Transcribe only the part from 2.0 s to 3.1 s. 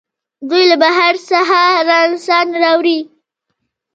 نرسان راوړي.